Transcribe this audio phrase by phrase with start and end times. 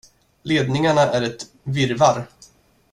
[0.43, 2.27] Ledningarna är ett virrvarr.